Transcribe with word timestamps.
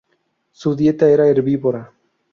Su 0.51 0.75
dieta 0.75 1.07
era 1.07 1.27
herbívora. 1.27 1.93